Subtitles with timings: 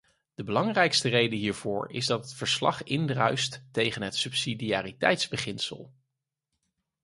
[0.35, 5.91] De belangrijkste reden hiervoor is dat het verslag indruist tegen het subsidiariteitsbeginsel.